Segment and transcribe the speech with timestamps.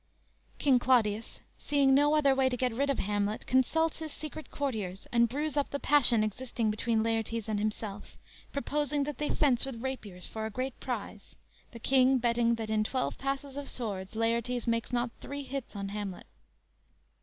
[0.57, 5.05] "_King Claudius seeing no other way to get rid of Hamlet, consults his secret courtiers
[5.11, 8.17] and brews up the passion existing between Laertes and himself,
[8.51, 11.35] proposing that they fence with rapiers for a great prize,
[11.69, 15.89] the King betting that in twelve passes of swords Laertes makes not three hits on
[15.89, 16.25] Hamlet.